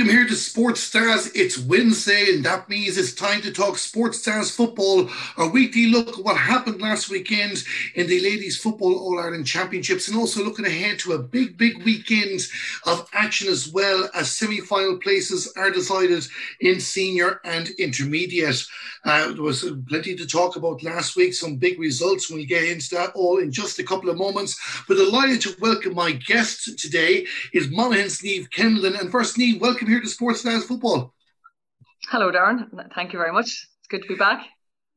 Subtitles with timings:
[0.00, 1.26] Welcome here to Sports Stars.
[1.34, 5.10] It's Wednesday, and that means it's time to talk Sports Stars football.
[5.36, 7.62] A weekly look at what happened last weekend
[7.94, 11.84] in the Ladies Football All Ireland Championships, and also looking ahead to a big, big
[11.84, 12.40] weekend
[12.86, 16.26] of action as well as semi final places are decided
[16.60, 18.64] in senior and intermediate.
[19.04, 22.30] Uh, there was plenty to talk about last week, some big results.
[22.30, 24.58] We'll get into that all in just a couple of moments.
[24.88, 28.98] But delighted to welcome my guest today is Monaghan's Niamh Kindlon.
[28.98, 31.12] And first, Niamh, welcome here to Sports Stars Football.
[32.08, 32.68] Hello, Darren.
[32.94, 33.46] Thank you very much.
[33.46, 34.46] It's good to be back.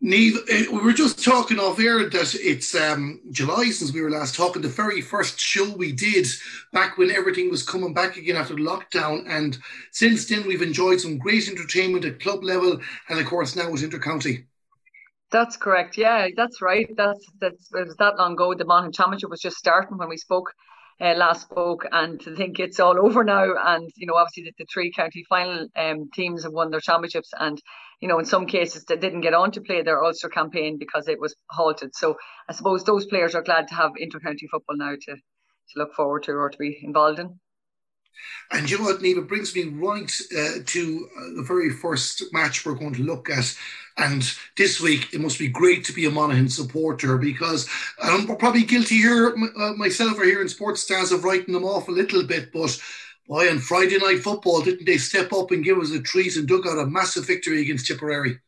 [0.04, 4.12] Niamh, uh, we were just talking off air that it's um, July since we were
[4.12, 4.62] last talking.
[4.62, 6.28] The very first show we did
[6.73, 9.23] back when everything was coming back again after lockdown.
[9.28, 9.58] And
[9.92, 12.80] since then, we've enjoyed some great entertainment at club level
[13.10, 14.45] and, of course, now at Intercounty.
[15.32, 15.98] That's correct.
[15.98, 16.88] Yeah, that's right.
[16.95, 18.54] That's that's it was that long ago.
[18.54, 20.54] The Monaghan Championship was just starting when we spoke
[21.04, 23.54] uh, last spoke, and to think it's all over now.
[23.62, 27.32] And you know, obviously, the, the three county final um, teams have won their championships,
[27.38, 27.62] and
[28.00, 31.08] you know, in some cases, they didn't get on to play their Ulster campaign because
[31.08, 31.95] it was halted.
[31.95, 32.16] So
[32.48, 36.23] I suppose those players are glad to have intercounty football now to to look forward
[36.23, 37.40] to or to be involved in.
[38.52, 42.66] And you know what, Niamh, brings me right uh, to uh, the very first match
[42.66, 43.58] we're going to look at.
[43.97, 44.23] And
[44.58, 47.69] this week, it must be great to be a Monaghan supporter because
[48.02, 51.88] I'm probably guilty here uh, myself or here in Sports Stars of writing them off
[51.88, 52.52] a little bit.
[52.52, 52.80] But
[53.27, 56.47] boy, on Friday night football, didn't they step up and give us a treat and
[56.47, 58.39] dug out a massive victory against Tipperary?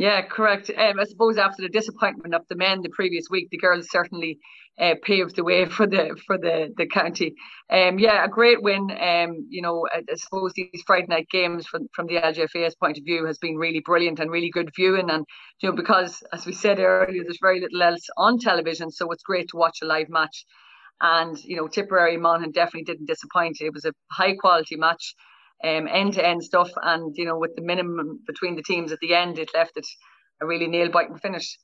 [0.00, 0.70] Yeah, correct.
[0.70, 4.38] Um, I suppose after the disappointment of the men the previous week, the girls certainly
[4.80, 7.34] uh, paved the way for the for the the county.
[7.70, 8.90] Um, yeah, a great win.
[8.90, 12.96] Um, you know, I, I, suppose these Friday night games from from the LGFA's point
[12.96, 15.10] of view has been really brilliant and really good viewing.
[15.10, 15.26] And
[15.60, 19.22] you know, because as we said earlier, there's very little else on television, so it's
[19.22, 20.46] great to watch a live match.
[21.02, 23.58] And you know, Tipperary Monaghan definitely didn't disappoint.
[23.60, 25.14] It was a high quality match
[25.64, 26.70] um, end-to-end stuff.
[26.82, 29.86] And you know, with the minimum between the teams at the end, it left it
[30.40, 31.58] a really nail-biting finish.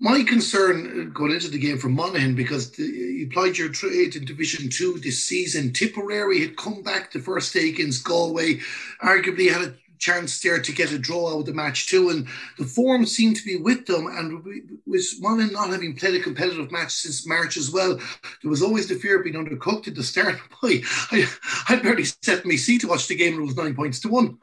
[0.00, 4.24] My concern going into the game for Monaghan because the, you played your trade in
[4.24, 5.72] Division Two this season.
[5.72, 8.60] Tipperary had come back the first day against Galway,
[9.02, 12.10] arguably had a chance there to get a draw out of the match too.
[12.10, 12.26] And
[12.58, 14.06] the form seemed to be with them.
[14.06, 14.44] And
[14.86, 17.96] with Monaghan not having played a competitive match since March as well,
[18.42, 20.38] there was always the fear of being undercooked at the start.
[20.62, 21.28] Boy, I,
[21.68, 24.08] I barely set my seat to watch the game and it was nine points to
[24.08, 24.38] one.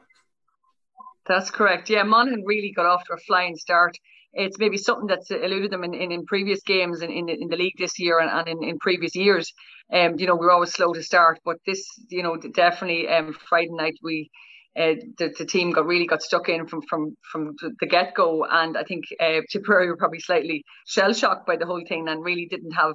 [1.26, 1.90] That's correct.
[1.90, 3.98] Yeah, Monaghan really got off to a flying start.
[4.32, 7.56] It's maybe something that's eluded them in, in, in previous games in, in, in the
[7.56, 9.52] league this year and, and in, in previous years.
[9.92, 13.32] Um, you know, we are always slow to start, but this, you know, definitely um,
[13.32, 14.30] Friday night we
[14.78, 18.44] uh, the, the team got really got stuck in from from from the get go,
[18.44, 22.24] and I think uh, Tipperary were probably slightly shell shocked by the whole thing and
[22.24, 22.94] really didn't have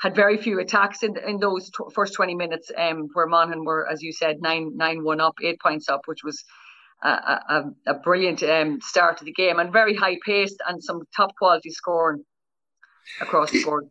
[0.00, 2.70] had very few attacks in in those t- first twenty minutes.
[2.76, 6.24] Um, where Monaghan were, as you said, nine nine one up, eight points up, which
[6.24, 6.42] was.
[7.04, 11.02] A, a, a brilliant um, start to the game and very high paced and some
[11.14, 12.24] top quality scoring
[13.20, 13.84] across the board.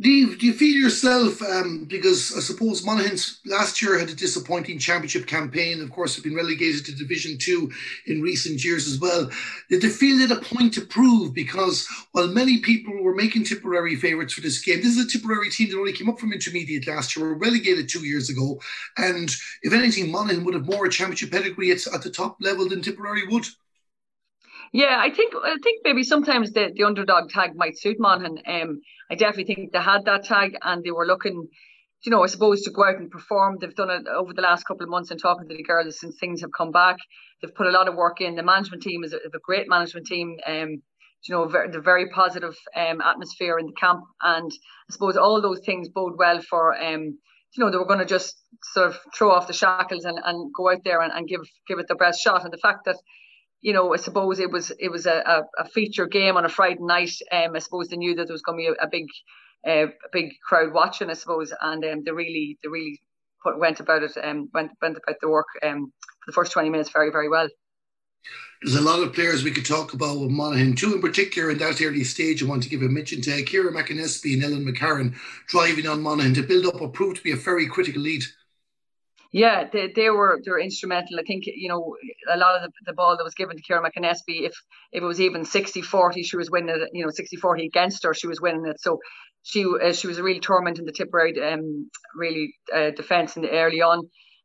[0.00, 4.14] Do you, do you feel yourself, um, because I suppose Monaghan's last year had a
[4.14, 7.68] disappointing championship campaign, of course, have been relegated to Division 2
[8.06, 9.28] in recent years as well.
[9.68, 11.34] Did they feel it a point to prove?
[11.34, 15.50] Because while many people were making Tipperary favourites for this game, this is a Tipperary
[15.50, 18.60] team that only came up from intermediate last year, were relegated two years ago.
[18.98, 22.82] And if anything, Monaghan would have more championship pedigree at, at the top level than
[22.82, 23.46] Tipperary would.
[24.72, 28.38] Yeah, I think I think maybe sometimes the, the underdog tag might suit Monaghan.
[28.46, 28.80] Um,
[29.10, 31.48] I definitely think they had that tag and they were looking,
[32.04, 33.56] you know, I suppose to go out and perform.
[33.60, 36.16] They've done it over the last couple of months and talking to the girls since
[36.18, 36.96] things have come back.
[37.40, 38.34] They've put a lot of work in.
[38.34, 40.36] The management team is a, a great management team.
[40.46, 40.82] Um,
[41.26, 45.42] you know, very, the very positive um, atmosphere in the camp, and I suppose all
[45.42, 47.18] those things bode well for um,
[47.56, 48.36] you know, they were going to just
[48.72, 51.78] sort of throw off the shackles and, and go out there and, and give give
[51.78, 52.44] it their best shot.
[52.44, 52.96] And the fact that
[53.60, 56.78] you know, I suppose it was it was a, a, feature game on a Friday
[56.80, 57.12] night.
[57.32, 59.06] Um, I suppose they knew that there was going to be a, a big,
[59.66, 61.10] uh, a big crowd watching.
[61.10, 63.00] I suppose, and um, they really they really
[63.42, 65.92] put, went about it um went went about the work um
[66.24, 67.48] for the first twenty minutes very very well.
[68.62, 71.58] There's a lot of players we could talk about with Monaghan, two in particular in
[71.58, 72.42] that early stage.
[72.42, 75.14] I want to give a mention to Ciara McAnespie and Ellen McCarron
[75.46, 78.24] driving on Monaghan to build up what proved to be a very critical lead.
[79.30, 81.18] Yeah, they, they were they were instrumental.
[81.20, 81.96] I think you know
[82.32, 84.54] a lot of the, the ball that was given to Ciara McAnespie, if
[84.92, 86.88] if it was even 60-40, she was winning it.
[86.94, 88.80] You know, 60-40 against her, she was winning it.
[88.80, 88.98] So
[89.42, 93.42] she uh, she was a real torment in the Tipperary um really uh, defence in
[93.42, 93.98] the early on.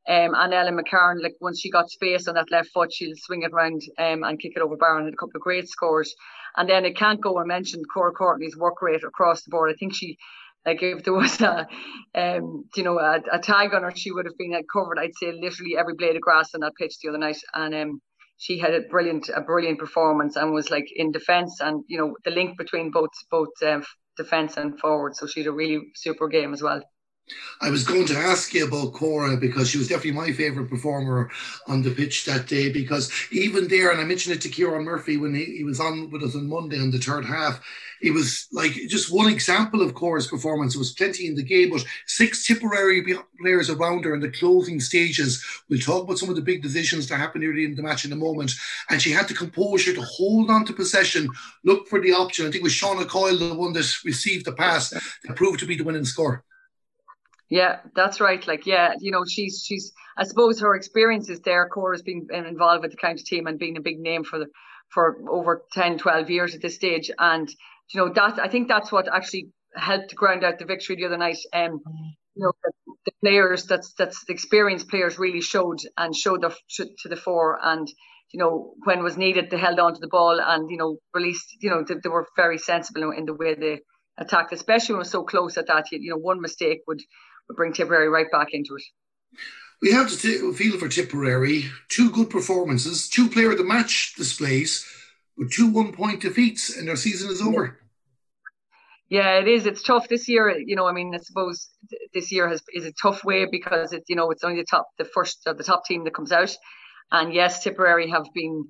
[0.06, 3.44] Um, and Ellen McCarron, like once she got space on that left foot, she'll swing
[3.44, 6.14] it around um, and kick it over bar and a couple of great scores.
[6.58, 9.72] And then it can't go unmentioned Cora Courtney's work rate across the board.
[9.72, 10.18] I think she
[10.66, 11.68] Like if there was a,
[12.16, 15.00] um, you know, a, a tag on her, she would have been like, covered.
[15.00, 18.02] I'd say literally every blade of grass on that pitch the other night, and um,
[18.38, 22.16] she had a brilliant, a brilliant performance, and was like in defence, and you know,
[22.26, 23.84] the link between both both um,
[24.18, 25.16] defence and forward.
[25.16, 26.82] So she had a really super game as well.
[27.62, 31.32] I was going to ask you about Cora because she was definitely my favourite performer
[31.68, 32.70] on the pitch that day.
[32.70, 36.10] Because even there, and I mentioned it to Kieran Murphy when he, he was on
[36.10, 37.64] with us on Monday in the third half,
[38.02, 40.74] it was like just one example of Cora's performance.
[40.74, 43.02] There was plenty in the game, but six Tipperary
[43.40, 45.42] players around her in the closing stages.
[45.70, 48.12] We'll talk about some of the big decisions that happened early in the match in
[48.12, 48.52] a moment.
[48.90, 51.30] And she had the composure to hold on to possession,
[51.64, 52.46] look for the option.
[52.46, 55.66] I think it was Shauna Coyle, the one that received the pass, that proved to
[55.66, 56.44] be the winning score.
[57.50, 58.46] Yeah, that's right.
[58.48, 59.94] Like, yeah, you know, she's she's.
[60.18, 61.68] I suppose her experiences there.
[61.68, 64.48] Cora's been involved with the county team and being a big name for the
[64.90, 67.10] for over 10, 12 years at this stage.
[67.18, 67.50] And
[67.94, 71.18] you know that I think that's what actually helped ground out the victory the other
[71.18, 71.38] night.
[71.52, 71.82] Um,
[72.36, 72.72] you know, the,
[73.06, 77.16] the players that's that's the experienced players really showed and showed their, to, to the
[77.16, 77.88] fore and
[78.34, 81.56] you know, when was needed, they held on to the ball and, you know, released,
[81.62, 83.82] you know, they, they were very sensible in the way they
[84.18, 85.86] attacked, especially when it was so close at that.
[85.92, 87.00] You know, one mistake would
[87.48, 88.84] would bring Tipperary right back into it.
[89.82, 91.66] We have to t- feel for Tipperary.
[91.90, 94.86] Two good performances, two player of the match displays,
[95.38, 97.80] with two one point defeats, and their season is over.
[99.10, 99.66] Yeah, it is.
[99.66, 100.58] It's tough this year.
[100.58, 101.70] You know, I mean, I suppose
[102.14, 104.88] this year has is a tough way because it, you know, it's only the top,
[104.98, 106.56] the first, uh, the top team that comes out.
[107.12, 108.66] And yes, Tipperary have been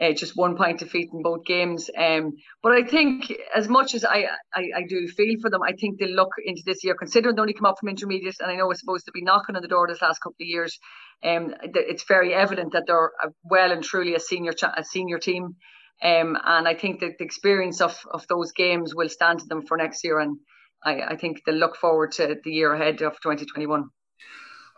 [0.00, 1.88] uh, just one point defeat in both games.
[1.96, 2.32] Um,
[2.62, 5.98] but I think as much as I, I, I do feel for them, I think
[5.98, 8.70] they'll look into this year, considering they only come up from intermediate, and I know
[8.70, 10.78] it's supposed to be knocking on the door this last couple of years.
[11.22, 13.12] Um, it's very evident that they're
[13.44, 15.56] well and truly a senior a senior team.
[16.02, 19.64] Um, and I think that the experience of, of those games will stand to them
[19.64, 20.18] for next year.
[20.18, 20.38] And
[20.84, 23.84] I, I think they'll look forward to the year ahead of 2021.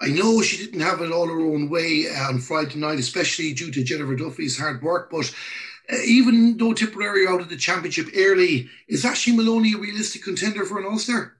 [0.00, 3.70] I know she didn't have it all her own way on Friday night, especially due
[3.70, 5.10] to Jennifer Duffy's hard work.
[5.10, 5.32] But
[5.90, 10.64] uh, even though Tipperary out of the championship early, is Aishling Moloney a realistic contender
[10.64, 11.36] for an All Star?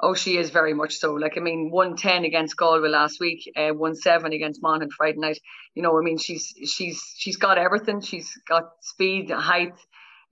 [0.00, 1.14] Oh, she is very much so.
[1.14, 5.18] Like I mean, one ten against Galway last week, uh, one seven against Monaghan Friday
[5.18, 5.38] night.
[5.74, 8.00] You know, I mean, she's she's she's got everything.
[8.00, 9.74] She's got speed, height.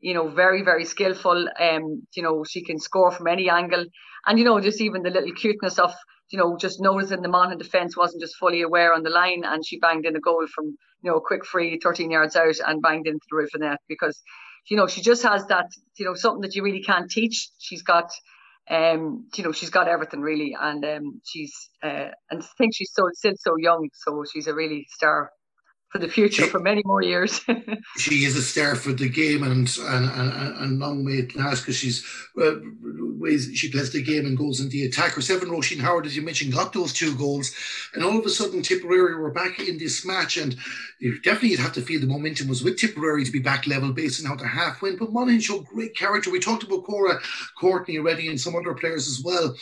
[0.00, 1.48] You know, very very skillful.
[1.58, 3.86] Um, you know, she can score from any angle,
[4.26, 5.94] and you know, just even the little cuteness of
[6.32, 9.64] you know, just noticing the Monaghan defence wasn't just fully aware on the line and
[9.64, 10.64] she banged in a goal from,
[11.02, 13.78] you know, a quick free 13 yards out and banged into the roof of net
[13.86, 14.20] because,
[14.70, 15.66] you know, she just has that,
[15.98, 17.50] you know, something that you really can't teach.
[17.58, 18.10] She's got,
[18.70, 20.56] um, you know, she's got everything really.
[20.58, 21.52] And um, she's,
[21.82, 23.90] uh, and I think she's so, still so young.
[23.92, 25.30] So she's a really star
[25.92, 27.42] for the future she, for many more years.
[27.98, 31.60] she is a star for the game and and and, and long may it last
[31.60, 32.02] because she's
[32.40, 35.12] uh, ways she plays the game and goes in the attack.
[35.20, 37.54] seven, Roisin Howard, as you mentioned, got those two goals,
[37.92, 40.56] and all of a sudden Tipperary were back in this match, and
[40.98, 44.24] you definitely have to feel the momentum was with Tipperary to be back level based
[44.24, 44.98] on how the half went.
[44.98, 46.30] But Monaghan showed great character.
[46.30, 47.20] We talked about Cora
[47.60, 49.54] Courtney already and some other players as well.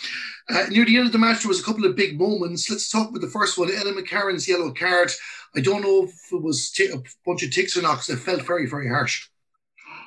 [0.49, 2.71] Uh, near the end of the match, there was a couple of big moments.
[2.71, 5.11] Let's talk about the first one, Ellen McCarron's yellow card.
[5.57, 8.17] I don't know if it was t- a bunch of ticks or not because it
[8.19, 9.29] felt very, very harsh.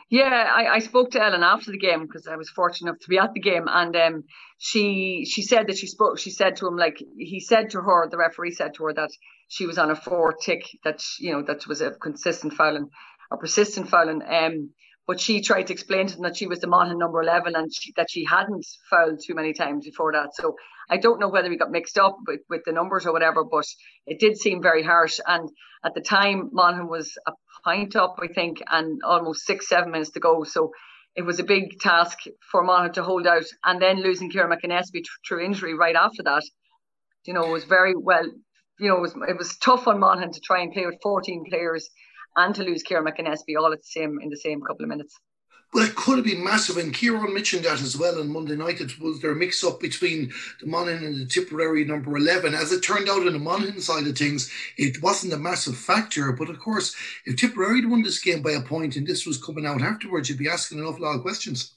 [0.10, 3.10] Yeah, I, I spoke to Ellen after the game because I was fortunate enough to
[3.10, 4.24] be at the game, and um,
[4.60, 6.20] she she said that she spoke.
[6.20, 9.10] She said to him like he said to her, the referee said to her that
[9.48, 12.90] she was on a four tick, that you know that was a consistent fouling,
[13.32, 14.22] a persistent fouling.
[14.22, 14.70] Um,
[15.07, 17.74] but she tried to explain to them that she was the Monaghan number 11 and
[17.74, 20.33] she, that she hadn't fouled too many times before that.
[20.33, 20.55] So
[20.89, 23.65] I don't know whether we got mixed up with, with the numbers or whatever, but
[24.05, 25.19] it did seem very harsh.
[25.25, 25.50] And
[25.83, 27.33] at the time, Monaghan was a
[27.65, 30.43] pint up, I think, and almost six, seven minutes to go.
[30.45, 30.72] So
[31.15, 32.19] it was a big task
[32.51, 33.45] for Monaghan to hold out.
[33.65, 36.43] And then losing Ciara McAnespie through injury right after that,
[37.25, 38.25] you know, was very well,
[38.79, 41.45] you know, it was, it was tough on Monaghan to try and play with 14
[41.50, 41.89] players
[42.36, 45.20] and to lose Kieran McAnespie all at the same in the same couple of minutes.
[45.74, 48.80] Well, it could have been massive, and Kieran mentioned that as well on Monday night.
[48.80, 52.54] It was their mix up between the Monaghan and the Tipperary number 11.
[52.54, 56.32] As it turned out on the Monaghan side of things, it wasn't a massive factor.
[56.32, 59.44] But of course, if Tipperary had won this game by a point and this was
[59.44, 61.74] coming out afterwards, you'd be asking an awful lot of questions.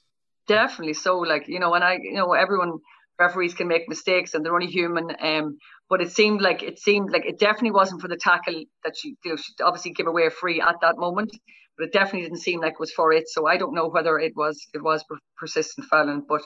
[0.47, 1.17] Definitely so.
[1.17, 2.77] Like, you know, and I, you know, everyone,
[3.19, 5.09] referees can make mistakes and they're only human.
[5.21, 5.57] Um,
[5.89, 9.15] but it seemed like it seemed like it definitely wasn't for the tackle that she,
[9.23, 11.31] you know, she obviously give away a free at that moment.
[11.77, 13.27] But it definitely didn't seem like it was for it.
[13.27, 15.03] So I don't know whether it was it was
[15.37, 16.23] persistent fouling.
[16.27, 16.41] But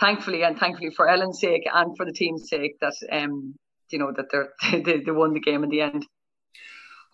[0.00, 3.54] thankfully and thankfully for Ellen's sake and for the team's sake that um
[3.90, 4.48] you know that they're,
[4.82, 6.06] they they won the game in the end.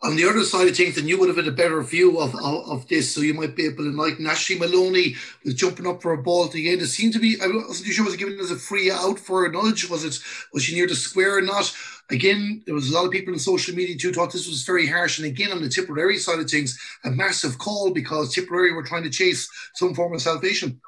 [0.01, 2.33] On the other side of things, then you would have had a better view of,
[2.37, 4.27] of, of this, so you might be able to enlighten.
[4.27, 6.81] Aishling Moloney was jumping up for a ball at the end.
[6.81, 9.45] It seemed to be, I wasn't sure, was it given as a free out for
[9.45, 9.91] a nudge?
[9.91, 10.17] Was it,
[10.53, 11.75] was she near the square or not?
[12.11, 14.87] Again, there was a lot of people in social media too thought this was very
[14.87, 15.19] harsh.
[15.19, 19.03] And again, on the Tipperary side of things, a massive call because Tipperary were trying
[19.03, 20.81] to chase some form of salvation.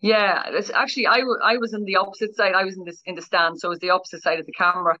[0.00, 2.54] Yeah, it's actually I, w- I was in the opposite side.
[2.54, 4.52] I was in this in the stand, so it was the opposite side of the
[4.52, 4.98] camera.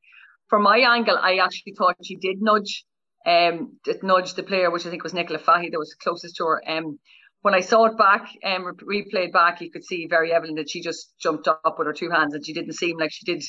[0.48, 2.84] From my angle, I actually thought she did nudge
[3.26, 6.44] um, it nudged the player, which I think was Nicola Fahy, that was closest to
[6.44, 6.62] her.
[6.66, 6.98] Um,
[7.42, 10.80] when I saw it back, um, replayed back, you could see very evident that she
[10.80, 13.42] just jumped up with her two hands and she didn't seem like she did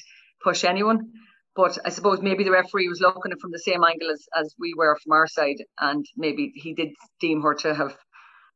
[0.44, 1.12] push anyone.
[1.56, 4.28] But I suppose maybe the referee was looking at it from the same angle as,
[4.38, 6.90] as we were from our side, and maybe he did
[7.22, 7.98] deem her to have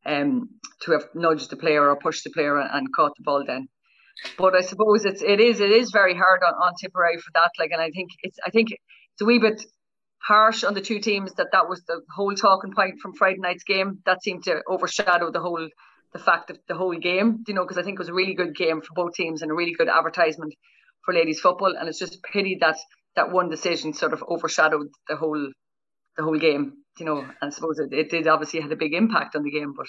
[0.05, 0.49] um
[0.81, 3.67] to have nudged the player or pushed the player and, and caught the ball then.
[4.37, 7.51] But I suppose it's it is it is very hard on, on Tipperary for that.
[7.57, 9.63] Like, and I think it's I think it's a wee bit
[10.19, 13.63] harsh on the two teams that that was the whole talking point from Friday night's
[13.63, 13.99] game.
[14.05, 15.67] That seemed to overshadow the whole
[16.13, 18.33] the fact of the whole game, you know, because I think it was a really
[18.33, 20.53] good game for both teams and a really good advertisement
[21.05, 21.75] for ladies football.
[21.77, 22.77] And it's just pity that
[23.15, 25.51] that one decision sort of overshadowed the whole
[26.17, 27.19] the whole game, you know.
[27.19, 29.87] And I suppose it, it did obviously had a big impact on the game, but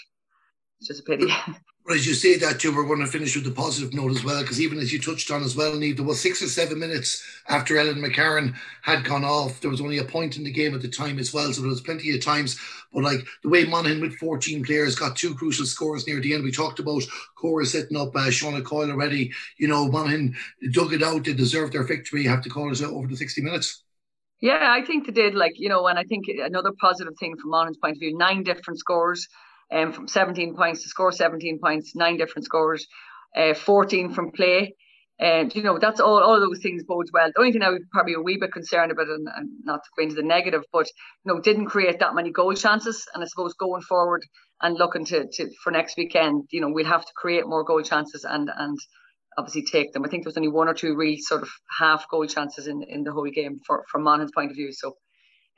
[0.81, 1.29] it's just a pity.
[1.87, 4.23] But as you say that too, we're going to finish with the positive note as
[4.23, 6.79] well, because even as you touched on as well, Niamh, there was six or seven
[6.79, 9.61] minutes after Ellen McCarron had gone off.
[9.61, 11.71] There was only a point in the game at the time as well, so there
[11.71, 12.61] was plenty of times.
[12.93, 16.45] But like the way Monaghan with 14 players got two crucial scores near the end,
[16.45, 17.03] we talked about
[17.37, 19.33] Cora setting up uh, Shauna Coyle already.
[19.59, 20.37] You know, Monaghan
[20.73, 21.25] dug it out.
[21.25, 22.23] They deserved their victory.
[22.23, 23.83] You have to call it over the 60 minutes.
[24.41, 25.35] Yeah, I think they did.
[25.35, 28.43] Like, you know, and I think another positive thing from Monaghan's point of view, nine
[28.43, 29.27] different scores
[29.73, 32.87] um, from 17 points to score 17 points, nine different scores,
[33.37, 34.75] uh, 14 from play.
[35.21, 36.23] And you know that's all.
[36.23, 37.31] All those things bodes well.
[37.35, 39.91] The only thing I would probably a wee bit concerned about, and, and not to
[39.95, 43.05] go into the negative, but you know didn't create that many goal chances.
[43.12, 44.23] And I suppose going forward
[44.62, 47.83] and looking to, to for next weekend, you know we'll have to create more goal
[47.83, 48.79] chances and and
[49.37, 50.07] obviously take them.
[50.07, 52.83] I think there was only one or two real sort of half goal chances in
[52.89, 54.73] in the whole game for from Monaghan's point of view.
[54.73, 54.97] So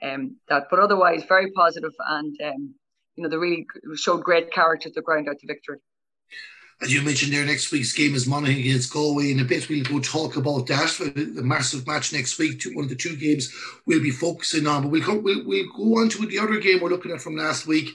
[0.02, 2.74] um that, but otherwise very positive and um
[3.16, 3.66] you know, they really
[3.96, 5.78] showed great character to ground out the victory.
[6.80, 9.30] As you mentioned there, next week's game is Monaghan against Galway.
[9.30, 10.88] In a bit, we'll go talk about that.
[11.34, 13.54] The massive match next week, one of the two games
[13.86, 14.82] we'll be focusing on.
[14.82, 17.36] But we'll, come, we'll, we'll go on to the other game we're looking at from
[17.36, 17.90] last week.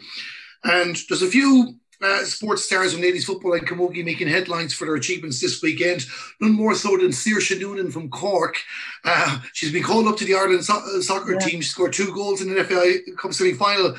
[0.63, 4.85] And there's a few uh, sports stars in ladies football and Camogie making headlines for
[4.85, 6.05] their achievements this weekend.
[6.39, 8.55] None more so than Saoirse Noonan from Cork.
[9.03, 11.39] Uh, she's been called up to the Ireland so- uh, soccer yeah.
[11.39, 11.61] team.
[11.61, 13.97] She scored two goals in the FAI Cup semi-final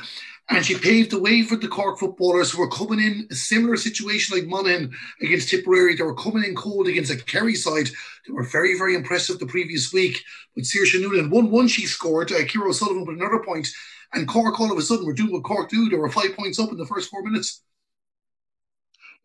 [0.50, 3.76] and she paved the way for the Cork footballers who were coming in a similar
[3.76, 5.94] situation like Monaghan against Tipperary.
[5.94, 7.88] They were coming in cold against a Kerry side.
[8.26, 10.22] They were very, very impressive the previous week.
[10.56, 13.68] With Saoirse Noonan, 1 1 she scored, uh, Ciara O'Sullivan with another point,
[14.14, 15.90] And Cork all of a sudden were doing what Cork do.
[15.90, 17.62] They were five points up in the first four minutes.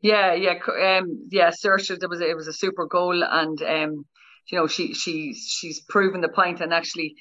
[0.01, 0.55] Yeah, yeah,
[0.99, 1.51] um, yeah.
[1.51, 4.05] Saoirse, it was it was a super goal, and um,
[4.51, 7.15] you know she she she's proven the point, and actually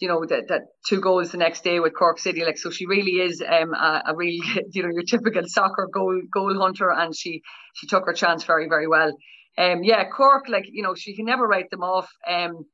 [0.00, 2.86] you know that, that two goals the next day with Cork City like so she
[2.86, 4.40] really is um, a, a real
[4.72, 7.42] you know your typical soccer goal goal hunter and she
[7.74, 9.12] she took her chance very very well
[9.56, 12.64] um yeah Cork like you know she can never write them off um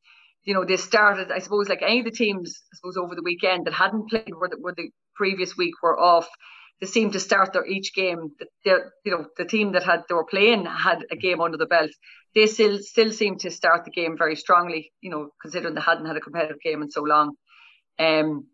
[0.44, 3.22] you know they started I suppose like any of the teams I suppose over the
[3.24, 6.28] weekend that hadn't played where the, the previous week were off
[6.80, 8.32] they seemed to start their each game.
[8.64, 11.66] The, you know, the team that had they were playing had a game under the
[11.66, 11.90] belt.
[12.34, 14.92] They still still seemed to start the game very strongly.
[15.00, 17.34] You know, considering they hadn't had a competitive game in so long.
[17.98, 18.46] Um,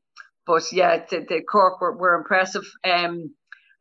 [0.46, 2.64] but yeah, the, the Cork were, were impressive.
[2.84, 3.34] Um,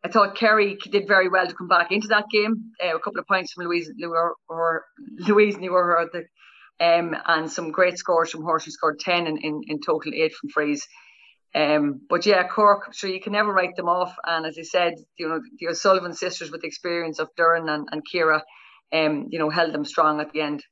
[0.03, 2.71] I thought Kerry did very well to come back into that game.
[2.81, 4.85] Uh, a couple of points from Louise or, or
[5.17, 6.07] Louise Newer,
[6.79, 8.59] um, and some great scores from her.
[8.59, 10.87] She scored ten in, in, in total, eight from frees.
[11.53, 14.15] Um, but yeah, Cork, sure you can never write them off.
[14.23, 17.89] And as I said, you know, the O'Sullivan sisters with the experience of Doireann and,
[17.91, 18.43] and Ciara,
[18.93, 20.63] um, you know, held them strong at the end.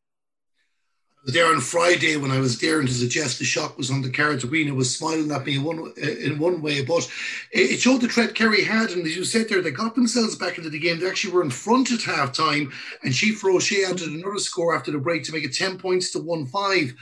[1.19, 4.01] I was there on Friday when I was daring to suggest the shock was on
[4.01, 4.45] the cards.
[4.45, 7.09] Arena was smiling at me in one in one way, but
[7.51, 10.57] it showed the threat Kerry had, and as you said there, they got themselves back
[10.57, 11.00] into the game.
[11.00, 12.71] They actually were in front at half time,
[13.03, 16.19] and Chief Roche added another score after the break to make it ten points to
[16.19, 16.93] one five.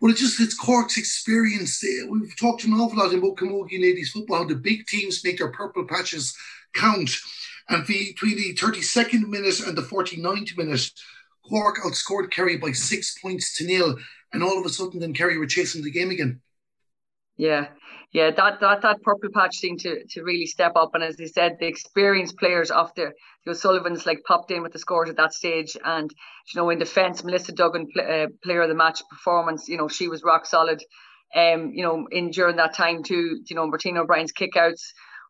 [0.00, 1.84] But it just it's Cork's experience.
[2.08, 5.52] We've talked an awful lot about Camogie ladies football, how the big teams make their
[5.52, 6.34] purple patches
[6.74, 7.10] count.
[7.70, 10.90] And between the 32nd minute and the 49th minute,
[11.48, 13.96] Cork outscored Kerry by six points to nil.
[14.32, 16.42] And all of a sudden, then Kerry were chasing the game again.
[17.36, 17.68] Yeah,
[18.12, 20.90] yeah, that that that purple patch seemed to to really step up.
[20.94, 23.12] And as they said, the experienced players of the
[23.48, 25.76] O'Sullivans like popped in with the scores at that stage.
[25.84, 26.10] And
[26.52, 30.08] you know, in defence, Melissa Duggan, uh, player of the match performance, you know, she
[30.08, 30.82] was rock solid.
[31.34, 33.40] um, you know, in during that time too.
[33.46, 34.82] You know, Martina O'Brien's kickouts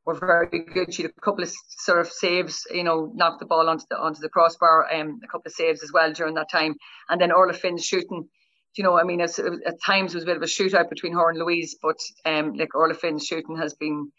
[0.07, 0.93] were very good.
[0.93, 3.99] She had a couple of sort of saves, you know, knocked the ball onto the
[3.99, 6.75] onto the crossbar, um, a couple of saves as well during that time.
[7.09, 8.29] And then Orla Finn's shooting,
[8.77, 9.37] you know, I mean, at
[9.85, 12.75] times it was a bit of a shootout between her and Louise, but um, like
[12.75, 14.11] Orla Finn's shooting has been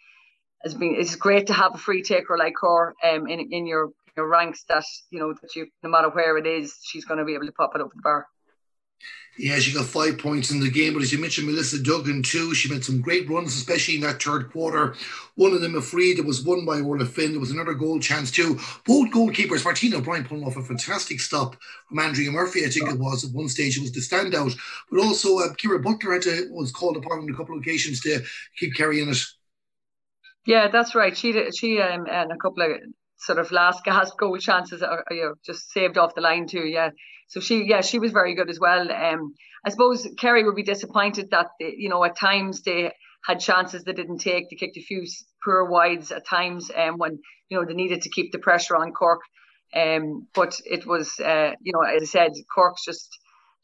[0.63, 3.89] has been it's great to have a free taker like her um in in your
[4.15, 7.25] your ranks that you know that you no matter where it is, she's going to
[7.25, 8.27] be able to pop it over the bar.
[9.37, 12.53] Yeah, she got five points in the game, but as you mentioned, Melissa Duggan too.
[12.53, 14.93] She made some great runs, especially in that third quarter.
[15.35, 17.31] One of them a free that was won by Orla Finn.
[17.31, 18.59] There was another goal chance too.
[18.85, 21.55] Both goalkeepers, Martina O'Brien pulling off a fantastic stop
[21.87, 23.77] from Andrea Murphy, I think it was at one stage.
[23.77, 24.55] It was the standout,
[24.91, 28.01] but also uh, Ciara Butler had to, was called upon on a couple of occasions
[28.01, 28.21] to
[28.59, 29.17] keep carrying it.
[30.45, 31.15] Yeah, that's right.
[31.15, 32.71] She she um, and a couple of
[33.17, 36.67] sort of last gasp goal chances are, you know, just saved off the line too.
[36.67, 36.89] Yeah.
[37.31, 38.91] So she, yeah, she was very good as well.
[38.91, 39.33] Um,
[39.65, 42.91] I suppose Kerry would be disappointed that you know at times they
[43.25, 44.49] had chances they didn't take.
[44.49, 45.05] They kicked a few
[45.43, 47.19] poor wides at times, um, when
[47.49, 49.21] you know they needed to keep the pressure on Cork.
[49.73, 53.07] Um, but it was, uh, you know, as I said, Cork's just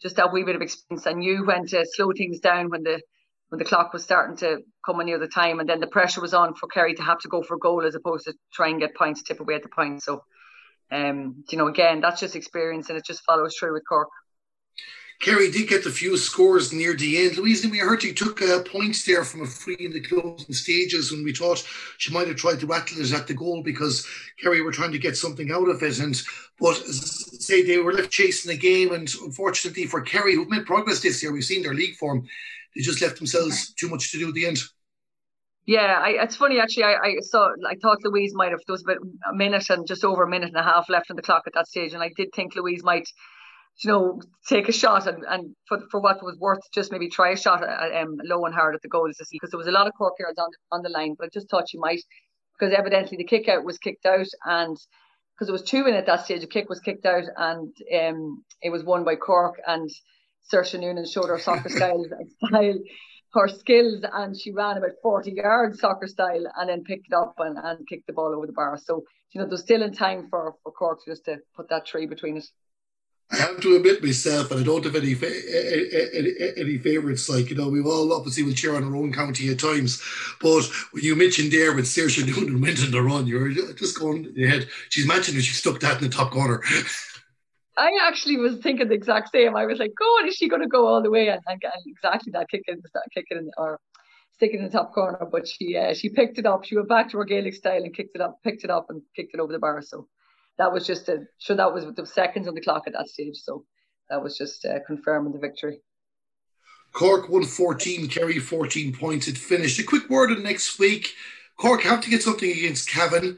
[0.01, 3.01] just that wee bit of experience and knew when to slow things down when the
[3.49, 6.33] when the clock was starting to come near the time, and then the pressure was
[6.33, 8.79] on for Kerry to have to go for a goal as opposed to try and
[8.79, 10.03] get points, tip away at the point.
[10.03, 10.23] So,
[10.91, 14.09] um, you know, again, that's just experience, and it just follows through with Cork.
[15.19, 17.37] Kerry did get the few scores near the end.
[17.37, 21.11] Louise we heard he took uh, points there from a free in the closing stages
[21.11, 21.67] when we thought
[21.97, 24.07] she might have tried to rattle it at the goal because
[24.39, 25.99] Kerry were trying to get something out of it.
[25.99, 26.21] And
[26.59, 30.99] but say they were left chasing the game, and unfortunately for Kerry, who've made progress
[31.01, 32.27] this year, we've seen their league form
[32.77, 34.59] they just left themselves too much to do at the end.
[35.67, 36.85] Yeah, I, it's funny actually.
[36.85, 38.61] I, I saw, I thought Louise might have.
[38.65, 38.97] There was about
[39.29, 41.53] a minute and just over a minute and a half left on the clock at
[41.55, 43.07] that stage, and I did think Louise might,
[43.83, 47.31] you know, take a shot and, and for for what was worth, just maybe try
[47.31, 49.87] a shot at, um, low and hard at the goals because there was a lot
[49.87, 51.15] of Cork yards on on the line.
[51.19, 52.01] But I just thought she might
[52.57, 54.77] because evidently the kick out was kicked out and
[55.35, 58.43] because it was two in at that stage, the kick was kicked out and um,
[58.61, 59.89] it was won by Cork and
[60.51, 62.03] Saoirse Noonan showed her soccer style,
[62.47, 62.79] style,
[63.33, 67.35] her skills, and she ran about 40 yards soccer style and then picked it up
[67.39, 68.77] and, and kicked the ball over the bar.
[68.77, 72.05] So, you know, there's still in time for, for Cork just to put that tree
[72.05, 72.51] between us.
[73.29, 77.27] I have to admit myself, and I don't have any any, any favourites.
[77.27, 80.01] Like you know, we've all obviously will cheer on our own county at times,
[80.41, 84.33] but when you mentioned there with Saoirse Noonan went on the run, you're just going
[84.41, 84.69] ahead.
[84.87, 86.63] She's mentioned that she stuck that in the top corner.
[87.77, 89.55] I actually was thinking the exact same.
[89.55, 91.73] I was like, God, is she going to go all the way and, and get
[91.85, 92.81] exactly that kick in,
[93.13, 93.79] kick it in, or
[94.33, 95.27] stick it in the top corner?
[95.31, 96.65] But she uh, she picked it up.
[96.65, 99.03] She went back to her Gaelic style and kicked it up, picked it up, and
[99.15, 99.81] kicked it over the bar.
[99.83, 100.07] So
[100.57, 103.37] that was just a that was the seconds on the clock at that stage.
[103.37, 103.63] So
[104.09, 105.81] that was just uh, confirming the victory.
[106.93, 109.27] Cork won 14, Kerry 14 points.
[109.27, 109.79] It finished.
[109.79, 111.13] A quick word on next week.
[111.57, 113.37] Cork have to get something against Cavan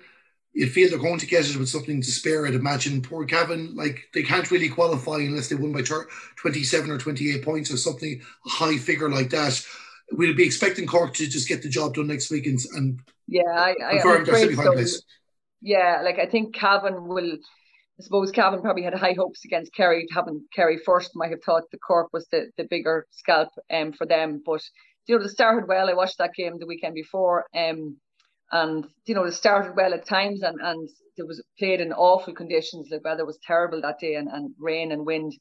[0.54, 2.46] you feel they're going to get it with something to spare.
[2.46, 6.98] I'd imagine poor Cavan, like they can't really qualify unless they win by 27 or
[6.98, 9.64] 28 points or something, a high figure like that.
[10.12, 13.44] We'll be expecting Cork to just get the job done next week and, and yeah,
[13.52, 14.74] I, I, confirm their semi so.
[14.74, 15.04] place.
[15.62, 17.34] Yeah, like I think Cavan will.
[17.34, 20.08] I suppose Cavan probably had high hopes against Kerry.
[20.14, 24.08] Having Kerry first, might have thought the Cork was the, the bigger scalp um, for
[24.08, 24.42] them.
[24.44, 24.62] But
[25.06, 25.90] you know, they started well.
[25.90, 27.46] I watched that game the weekend before.
[27.56, 27.98] Um,
[28.52, 32.34] and you know, it started well at times, and and there was played in awful
[32.34, 32.90] conditions.
[32.90, 35.34] The weather was terrible that day, and, and rain and wind,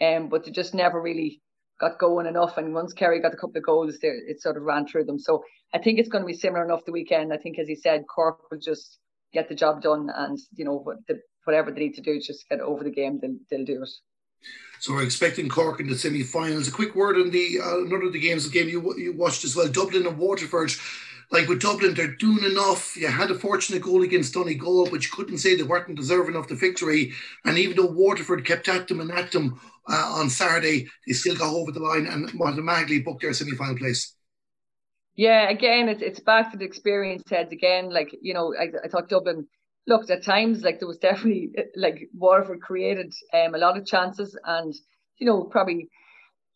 [0.00, 1.40] um, but they just never really
[1.80, 2.58] got going enough.
[2.58, 5.18] And once Kerry got a couple of goals, there it sort of ran through them.
[5.18, 5.42] So
[5.74, 7.32] I think it's going to be similar enough the weekend.
[7.32, 8.98] I think, as he said, Cork will just
[9.32, 10.84] get the job done, and you know,
[11.44, 13.90] whatever they need to do, just get over the game, they'll, they'll do it.
[14.80, 16.66] So we're expecting Cork in the semi-finals.
[16.66, 19.44] A quick word on the uh, another of the games, the game you you watched
[19.44, 20.72] as well, Dublin and Waterford
[21.32, 22.94] like with Dublin, they're doing enough.
[22.94, 26.46] You had a fortunate goal against Donegal, but you couldn't say they weren't deserving of
[26.46, 27.14] the victory.
[27.46, 31.34] And even though Waterford kept at them and at them uh, on Saturday, they still
[31.34, 34.14] got over the line and automatically booked their semi final place.
[35.14, 37.90] Yeah, again, it's it's back to the experience heads again.
[37.90, 39.46] Like you know, I, I thought Dublin
[39.86, 44.36] looked at times like there was definitely like Waterford created um, a lot of chances
[44.44, 44.74] and
[45.18, 45.88] you know probably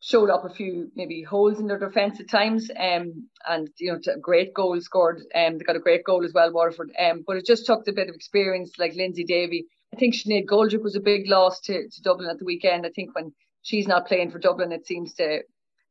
[0.01, 2.71] showed up a few maybe holes in their defence at times.
[2.79, 5.23] Um, and you know, a great goal scored.
[5.35, 6.91] Um, they got a great goal as well, Waterford.
[6.99, 9.67] Um, but it just took a bit of experience, like Lyndsey Davey.
[9.95, 12.85] I think Sinead Goldrick was a big loss to, to Dublin at the weekend.
[12.85, 13.33] I think when
[13.63, 15.43] she's not playing for Dublin, it seems to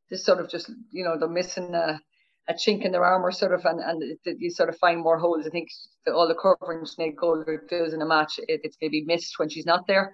[0.10, 2.00] to sort of just you know they're missing a,
[2.48, 5.18] a chink in their armour, sort of, and and it, you sort of find more
[5.18, 5.48] holes.
[5.48, 5.70] I think
[6.06, 9.50] the, all the covering Sinead Goldrick does in a match, it, it's maybe missed when
[9.50, 10.14] she's not there.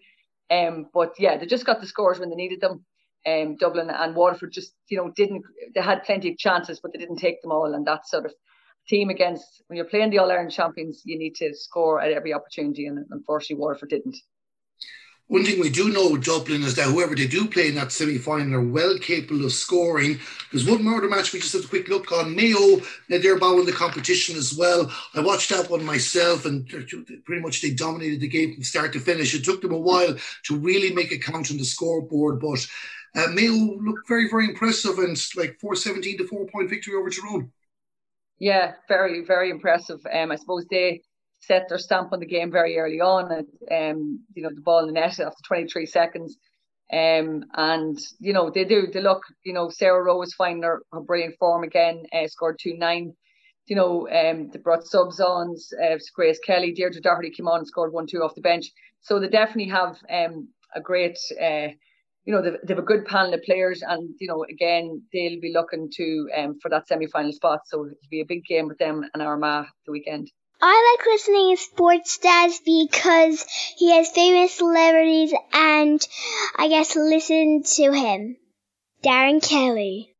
[0.49, 2.85] Um, but yeah, they just got the scores when they needed them.
[3.25, 5.43] Um, Dublin and Waterford just you know didn't
[5.75, 8.33] they had plenty of chances but they didn't take them all and that sort of
[8.87, 12.33] team against when you're playing the All Ireland champions you need to score at every
[12.33, 14.17] opportunity and unfortunately Waterford didn't.
[15.31, 18.17] One thing we do know Dublin is that whoever they do play in that semi
[18.17, 20.19] final are well capable of scoring.
[20.51, 22.35] There's one murder match we just had a quick look on.
[22.35, 24.91] Mayo, they're bowing the competition as well.
[25.15, 28.99] I watched that one myself and pretty much they dominated the game from start to
[28.99, 29.33] finish.
[29.33, 32.67] It took them a while to really make a count on the scoreboard, but
[33.15, 37.51] uh, Mayo looked very, very impressive and like 417 to four point victory over Tyrone.
[38.39, 39.99] Yeah, very, very impressive.
[40.11, 41.01] Um, I suppose they
[41.41, 43.31] set their stamp on the game very early on.
[43.31, 46.37] And, um, you know, the ball in the net after 23 seconds.
[46.91, 51.01] Um, and, you know, they do, they look, you know, Sarah Rowe finding her, her
[51.01, 53.13] brilliant form again, uh, scored 2 9.
[53.67, 57.67] You know, um, they brought subs on, uh, Grace Kelly, Deirdre Doherty came on and
[57.67, 58.71] scored 1 2 off the bench.
[59.01, 61.69] So they definitely have um, a great, uh,
[62.25, 65.41] you know, they, they have a good panel of players, and you know, again, they'll
[65.41, 67.61] be looking to um, for that semi-final spot.
[67.65, 70.31] So it'll be a big game with them and Armagh the weekend.
[70.63, 73.43] I like listening to Sports Stars because
[73.77, 75.99] he has famous celebrities and
[76.55, 78.37] I guess listen to him.
[79.03, 80.10] Darren Kelly.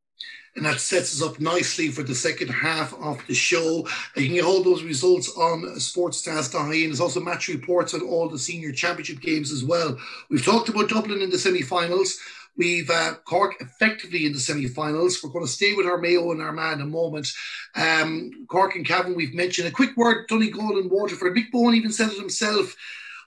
[0.55, 3.87] And that sets us up nicely for the second half of the show.
[4.17, 6.83] You can get all those results on sportsstars.ie.
[6.83, 9.97] And there's also match reports on all the senior championship games as well.
[10.29, 12.19] We've talked about Dublin in the semi finals.
[12.57, 15.23] We've uh, Cork effectively in the semi-finals.
[15.23, 17.31] We're going to stay with our Mayo and Armagh in a moment.
[17.75, 20.27] Um, Cork and Cavan, we've mentioned a quick word.
[20.27, 21.35] Donegal and Waterford.
[21.35, 22.75] Mick Bohan even said it himself.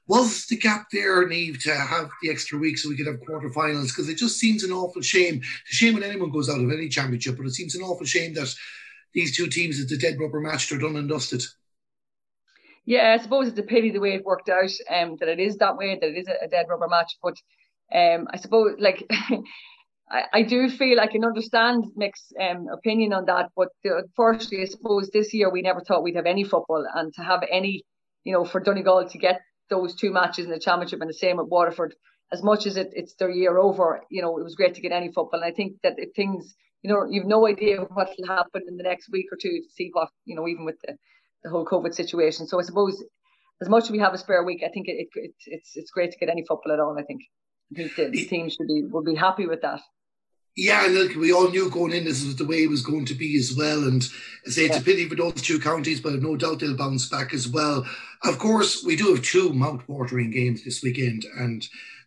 [0.07, 3.89] Was the gap there, Niamh, to have the extra week so we could have quarterfinals?
[3.89, 5.41] Because it just seems an awful shame.
[5.65, 8.55] Shame when anyone goes out of any championship, but it seems an awful shame that
[9.15, 11.43] these two teams at the dead rubber match are done and dusted.
[12.85, 15.57] Yeah, I suppose it's a pity the way it worked out, um, that it is
[15.57, 17.17] that way, that it is a, a dead rubber match.
[17.23, 17.37] But
[17.95, 19.07] um, I suppose like
[20.11, 24.63] I, I do feel I can understand Mick's um, opinion on that, but the, unfortunately,
[24.63, 27.85] I suppose this year we never thought we'd have any football, and to have any,
[28.23, 31.39] you know, for Donegal to get those two matches in the championship and the same
[31.39, 31.95] at Waterford,
[32.33, 34.93] as much as it, it's their year over, you know, it was great to get
[34.93, 35.41] any football.
[35.41, 38.77] And I think that if things, you know, you've no idea what will happen in
[38.77, 40.97] the next week or two to see what, you know, even with the,
[41.43, 42.47] the whole COVID situation.
[42.47, 43.03] So I suppose
[43.63, 45.91] as much as we have a spare week, I think it, it, it it's it's
[45.91, 46.97] great to get any football at all.
[46.99, 47.23] I think.
[47.73, 49.81] I think the, the team should be will be happy with that.
[50.57, 53.15] Yeah, look, we all knew going in this was the way it was going to
[53.15, 53.89] be as well.
[53.89, 54.09] And
[54.47, 54.81] I say it's yeah.
[54.81, 57.85] a pity for those two counties, but I've no doubt they'll bounce back as well.
[58.23, 61.67] Of course, we do have two mouth-watering games this weekend, and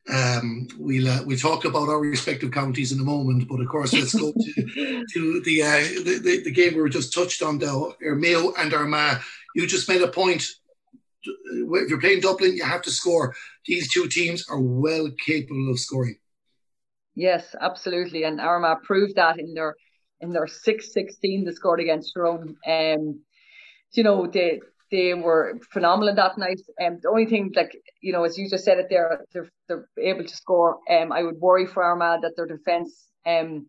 [0.10, 3.50] um, we'll uh, we'll talk about our respective counties in a moment.
[3.50, 6.90] But of course, let's go to to the, uh, the, the the game we were
[6.90, 9.22] just touched on, though, Mayo and Armagh.
[9.56, 10.44] You just made a point
[11.24, 13.36] if you're playing Dublin, you have to score.
[13.66, 16.18] These two teams are well capable of scoring.
[17.18, 19.74] Yes, absolutely, and Armagh proved that in their
[20.22, 22.56] in their six sixteen they scored against Rome.
[22.76, 23.04] Um,
[23.94, 26.62] you know they they were phenomenal that night.
[26.78, 29.50] And um, the only thing, like you know, as you just said it there, they're,
[29.68, 30.78] they're able to score.
[30.96, 32.92] Um, I would worry for Armagh that their defence
[33.26, 33.66] um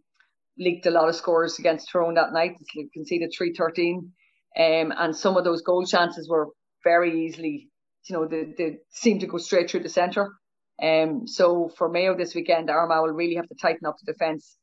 [0.58, 2.52] leaked a lot of scores against Tyrone that night.
[2.74, 4.12] They conceded three thirteen.
[4.58, 6.48] Um, and some of those goal chances were
[6.84, 7.70] very easily,
[8.08, 10.32] you know, they, they seem to go straight through the centre.
[10.82, 14.56] Um, so for Mayo this weekend, Armagh will really have to tighten up the defence.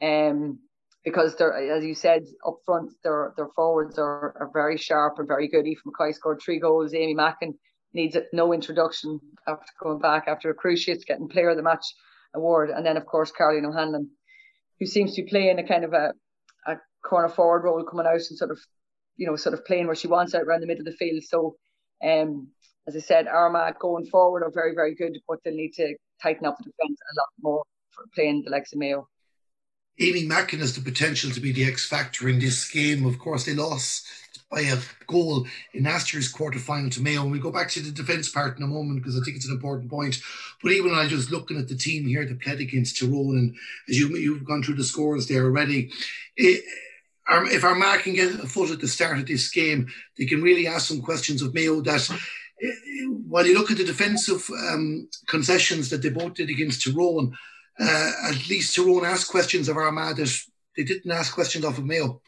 [0.00, 0.60] Um,
[1.04, 5.26] because they're, as you said, up front, their their forwards are, are very sharp and
[5.28, 5.64] very good.
[5.66, 6.92] Aoife McCoy scored three goals.
[6.92, 7.54] Amy Mackin
[7.94, 11.84] needs no introduction after coming back after a cruciate getting Player of the Match
[12.34, 14.10] award, and then of course Caroline O'Hanlon,
[14.78, 16.12] who seems to be playing a kind of a,
[16.66, 18.58] a corner forward role coming out and sort of
[19.18, 21.22] you know, sort of playing where she wants it around the middle of the field.
[21.24, 21.56] So,
[22.02, 22.48] um,
[22.88, 26.46] as I said, Armagh going forward are very, very good, but they'll need to tighten
[26.46, 29.06] up the defence a lot more for playing the likes of Mayo.
[30.00, 33.04] Amy Mackin has the potential to be the X factor in this game.
[33.04, 34.06] Of course, they lost
[34.50, 37.22] by a goal in last year's quarter final to Mayo.
[37.22, 39.48] And we go back to the defence part in a moment because I think it's
[39.48, 40.18] an important point.
[40.62, 43.56] But even I just looking at the team here that played against Tyrone, and
[43.88, 45.92] as you, you've gone through the scores there already,
[46.36, 46.64] it,
[47.28, 50.66] if Armagh can get a foot at the start of this game, they can really
[50.66, 52.16] ask some questions of Mayo that eh,
[53.28, 57.36] while you look at the defensive um, concessions that they both did against Tyrone,
[57.80, 60.36] uh, at least Tyrone asked questions of Armagh that
[60.76, 62.20] they didn't ask questions off of Mayo.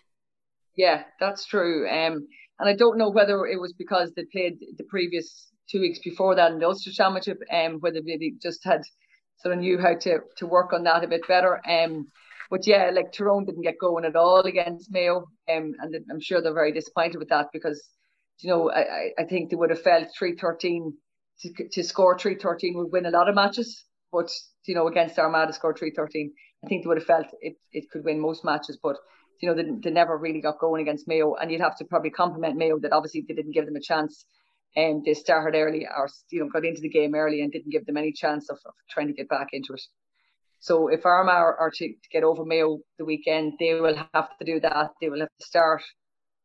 [0.77, 1.89] Yeah, that's true.
[1.89, 2.27] Um,
[2.59, 6.35] and I don't know whether it was because they played the previous two weeks before
[6.35, 8.83] that in the Ulster Championship, um, whether they just had
[9.39, 11.61] sort of knew how to to work on that a bit better.
[11.69, 12.09] Um,
[12.51, 16.43] but yeah, like Tyrone didn't get going at all against Mayo, um, and I'm sure
[16.43, 17.81] they're very disappointed with that because,
[18.41, 20.95] you know, I, I think they would have felt 313
[21.43, 23.85] to, to score 313 would win a lot of matches.
[24.13, 24.31] but
[24.67, 26.33] you know against Armagh score three thirteen.
[26.65, 28.97] I think they would have felt it it could win most matches, but
[29.41, 32.11] you know they, they never really got going against Mayo, and you'd have to probably
[32.11, 34.25] compliment Mayo that obviously they didn't give them a chance.
[34.77, 37.87] And they started early, or you know, got into the game early and didn't give
[37.87, 39.83] them any chance of, of trying to get back into it.
[40.61, 44.39] So if Armagh are, are to, to, get over Mayo the weekend, they will have
[44.39, 44.93] to do that.
[45.01, 45.83] They will have to start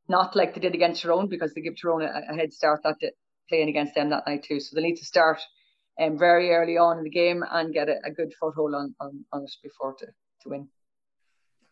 [0.08, 3.00] not like they did against Tyrone because they give Tyrone a, a head start that
[3.00, 3.12] day,
[3.50, 4.60] playing against them that night too.
[4.60, 5.40] So they need to start
[6.00, 9.26] um, very early on in the game and get a, a good foothold on, on,
[9.32, 10.70] on it before to, to win.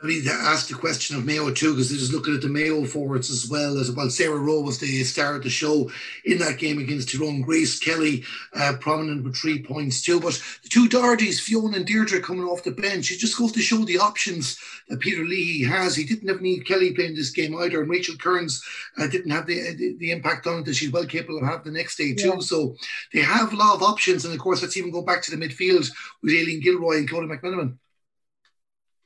[0.03, 2.83] I mean, ask the question of Mayo too, because they're just looking at the Mayo
[2.83, 4.09] forwards as well as well.
[4.09, 5.89] Sarah Rowe was the star of the show
[6.25, 7.41] in that game against Tyrone.
[7.41, 10.19] Grace Kelly, uh, prominent with three points too.
[10.19, 13.61] But the two Dohertys, Fiona and Deirdre, coming off the bench, it just goes to
[13.61, 15.95] show the options that Peter Leahy has.
[15.95, 18.61] He didn't have Niamh Kelly playing this game either, and Rachel Kearns
[18.97, 21.71] uh, didn't have the, the, the impact on it that she's well capable of having
[21.71, 22.27] the next day too.
[22.27, 22.39] Yeah.
[22.39, 22.75] So
[23.13, 25.37] they have a lot of options, and of course, let's even go back to the
[25.37, 25.89] midfield
[26.21, 27.77] with Aileen Gilroy and Clodagh McManamon.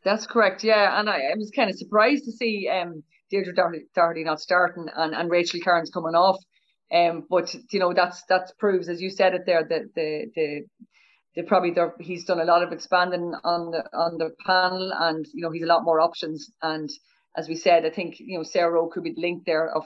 [0.07, 0.63] That's correct.
[0.63, 3.53] Yeah, and I, I was kind of surprised to see um, Deirdre
[3.93, 6.37] Doherty, not starting and, and Rachel Kearns coming off.
[6.93, 10.61] Um, but you know that's that proves, as you said it there, that the the
[11.35, 15.41] they probably he's done a lot of expanding on the on the panel, and you
[15.41, 16.49] know he's a lot more options.
[16.61, 16.89] And
[17.35, 19.83] as we said, I think you know Sarah Rowe could be the link there of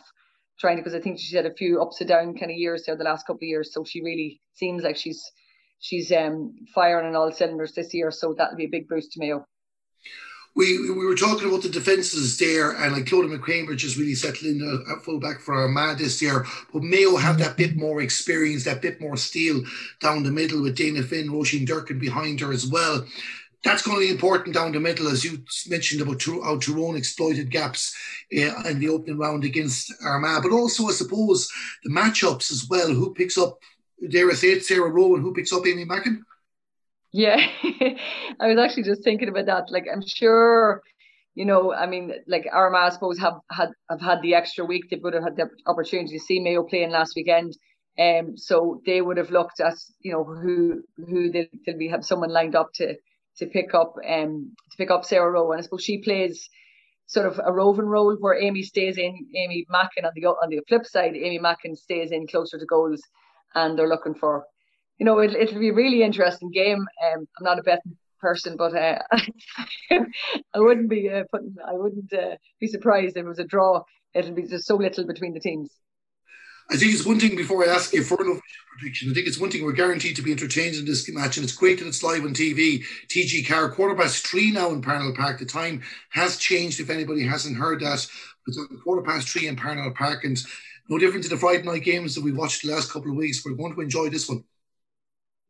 [0.59, 2.83] trying to because I think she's had a few ups and down kind of years
[2.85, 5.19] there the last couple of years, so she really seems like she's
[5.79, 8.11] she's um firing on all cylinders this year.
[8.11, 9.47] So that'll be a big boost to Mayo
[10.55, 14.43] we we were talking about the defences there, and like Clodagh McCambridge just really settled
[14.43, 16.45] in at fullback for Armagh this year.
[16.73, 19.63] But Mayo have that bit more experience, that bit more steel
[20.01, 23.05] down the middle with Dana Finn, Roisin Durkin behind her as well.
[23.63, 27.51] That's going to be important down the middle, as you mentioned about how Tyrone exploited
[27.51, 27.95] gaps
[28.35, 30.41] uh, in the opening round against Armagh.
[30.41, 31.49] But also, I suppose,
[31.83, 32.87] the matchups as well.
[32.89, 33.59] Who picks up,
[34.09, 36.25] dare I say it, Sarah Rowan, who picks up Amy Mackin?
[37.13, 37.35] Yeah,
[38.39, 39.65] I was actually just thinking about that.
[39.71, 40.81] Like, I'm sure,
[41.35, 44.85] you know, I mean, like Armagh, I suppose, have had have had the extra week.
[44.89, 47.53] They would have had the opportunity to see Mayo playing last weekend.
[47.99, 52.05] Um, so they would have looked at, you know, who who they will be have
[52.05, 52.95] someone lined up to
[53.37, 55.51] to pick up um to pick up Sarah Rowe.
[55.51, 56.49] And I suppose she plays
[57.07, 60.61] sort of a roving role where Amy stays in, Amy Mackin on the on the
[60.69, 63.01] flip side, Amy Mackin stays in closer to goals,
[63.55, 64.45] and they're looking for
[65.01, 66.85] you know, it, it'll be a really interesting game.
[67.03, 68.99] Um, I'm not a betting person, but uh,
[69.91, 73.81] I wouldn't be uh, putting, I wouldn't uh, be surprised if it was a draw.
[74.13, 75.71] It'll be just so little between the teams.
[76.69, 78.43] I think it's one thing before I ask you for an official
[78.77, 79.09] prediction.
[79.09, 81.55] I think it's one thing we're guaranteed to be entertained in this match, and it's
[81.55, 82.83] great that it's live on TV.
[83.07, 85.39] TG4, quarter past three now in Parnell Park.
[85.39, 86.79] The time has changed.
[86.79, 88.05] If anybody hasn't heard that,
[88.45, 90.39] it's quarter past three in Parnell Park, and
[90.89, 93.43] no different to the Friday night games that we watched the last couple of weeks.
[93.43, 94.43] We're going to enjoy this one.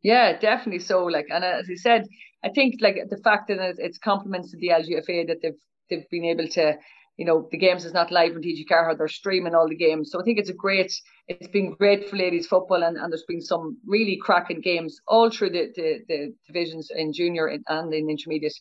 [0.03, 1.05] Yeah, definitely so.
[1.05, 2.07] Like, and as I said,
[2.43, 5.59] I think like the fact that it's compliments to the LGFA that they've
[5.89, 6.77] they've been able to,
[7.17, 10.09] you know, the games is not live on TG4, they're streaming all the games.
[10.11, 10.91] So I think it's a great,
[11.27, 15.29] it's been great for ladies football, and, and there's been some really cracking games all
[15.29, 18.53] through the the, the divisions in junior and in intermediate.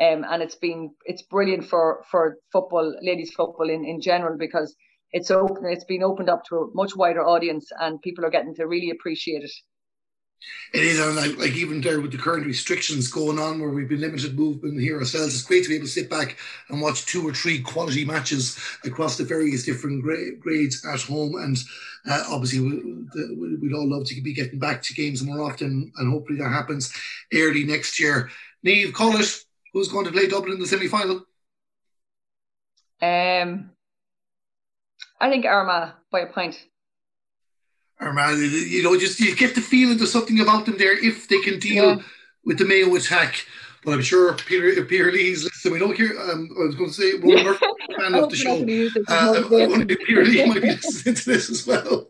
[0.00, 4.74] Um, and it's been it's brilliant for for football, ladies football in in general because
[5.12, 8.54] it's open, it's been opened up to a much wider audience, and people are getting
[8.56, 9.52] to really appreciate it.
[10.72, 13.88] It is, and like, like even there with the current restrictions going on, where we've
[13.88, 17.04] been limited movement here ourselves, it's great to be able to sit back and watch
[17.04, 21.34] two or three quality matches across the various different gra- grades at home.
[21.34, 21.58] And
[22.08, 26.10] uh, obviously, we, we'd all love to be getting back to games more often, and
[26.10, 26.92] hopefully that happens
[27.34, 28.30] early next year.
[28.94, 29.44] Call it.
[29.74, 31.26] Who's going to play Dublin in the semi final?
[33.00, 33.70] Um,
[35.20, 36.62] I think Armagh by a point.
[38.02, 41.40] Armagh, you know, just you get the feeling there's something about them there if they
[41.40, 42.02] can deal yeah.
[42.44, 43.46] with the Mayo attack.
[43.84, 45.72] But I'm sure Peter Peter Leahy's listening.
[45.74, 46.16] We don't hear.
[46.20, 48.58] Um, I was going to say one more fan of the show.
[49.08, 52.08] Uh, Peter Leahy might be listening to this as well.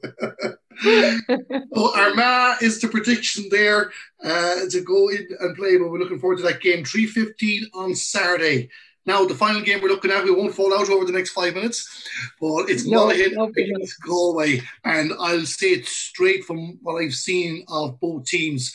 [1.70, 3.90] well, Armagh is the prediction there
[4.22, 5.78] uh, to go in and play.
[5.78, 6.84] But we're looking forward to that game.
[6.84, 8.68] Three fifteen on Saturday.
[9.04, 11.54] Now, the final game we're looking at, we won't fall out over the next five
[11.54, 12.08] minutes,
[12.40, 14.62] but it's no, Monaghan no, against Galway.
[14.84, 18.74] And I'll say it straight from what I've seen of both teams.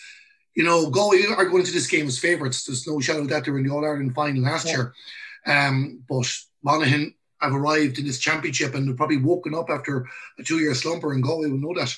[0.54, 2.66] You know, Galway are going into this game as favourites.
[2.66, 4.74] There's no shadow that they were in the All Ireland final last yeah.
[4.74, 4.94] year.
[5.46, 6.30] Um, but
[6.62, 10.08] Monaghan have arrived in this championship and they're probably woken up after
[10.40, 11.96] a two year slumper, and Galway will know that.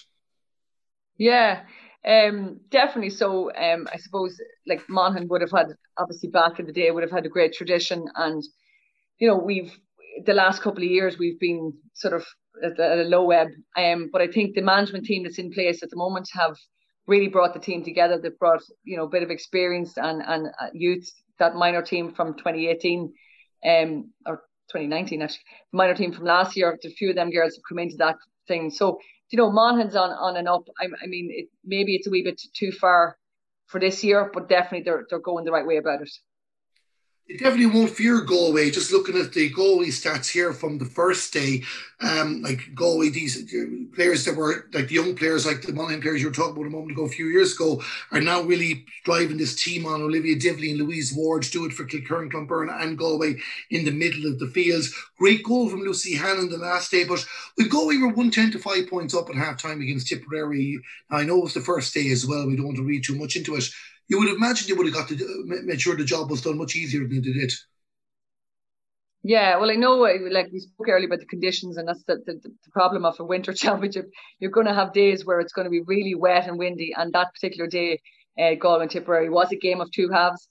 [1.18, 1.64] Yeah,
[2.08, 3.10] um, definitely.
[3.10, 7.04] So, um, I suppose like Monaghan would have had obviously back in the day would
[7.04, 8.44] have had a great tradition, and
[9.20, 9.72] you know we've
[10.26, 12.26] the last couple of years we've been sort of
[12.64, 13.50] at a low ebb.
[13.78, 16.56] Um, but I think the management team that's in place at the moment have
[17.06, 18.18] really brought the team together.
[18.18, 21.10] They've brought you know a bit of experience and and uh, youth.
[21.38, 23.14] That minor team from 2018,
[23.66, 25.40] um, or 2019 actually,
[25.72, 26.78] the minor team from last year.
[26.84, 28.16] A few of them girls have come into that
[28.48, 28.70] thing.
[28.70, 29.00] So
[29.32, 30.68] you know, Monaghan's on on and up.
[30.80, 33.18] I, I mean, it, maybe it's a wee bit too far
[33.68, 36.10] for this year, but definitely they're they're going the right way about it.
[37.30, 38.72] They definitely won't fear Galway.
[38.72, 41.62] Just looking at the Galway stats here from the first day,
[42.02, 43.54] um, like Galway, these
[43.94, 46.66] players that were like the young players, like the Monaghan players you were talking about
[46.66, 50.02] a moment ago, a few years ago, are now really driving this team on.
[50.02, 53.36] Olivia Divilly and Louise Ward do it for Kilkerrin, Clonberne, and Galway
[53.70, 54.92] in the middle of the fields.
[55.20, 57.24] Great goal from Lucy Hannon the last day, but
[57.58, 60.82] with Galway were 110 to 5 points up at half time against Tipperary.
[61.12, 62.48] I know it was the first day as well.
[62.48, 63.70] We don't want to read too much into it
[64.10, 66.58] you would have imagined they would have got to made sure the job was done
[66.58, 67.54] much easier than they did.
[69.22, 72.40] Yeah, well, I know, like we spoke earlier about the conditions, and that's the, the,
[72.42, 74.10] the problem of a winter championship.
[74.40, 77.14] You're going to have days where it's going to be really wet and windy, and
[77.14, 78.00] that particular day,
[78.40, 80.48] uh, Galway and Tipperary was a game of two halves.